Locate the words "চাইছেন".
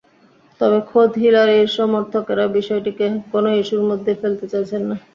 4.51-4.81